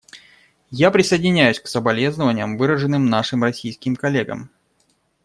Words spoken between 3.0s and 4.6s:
нашим российским коллегам.